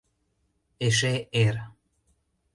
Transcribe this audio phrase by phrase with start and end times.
[0.85, 1.13] Эше
[1.43, 1.55] эр.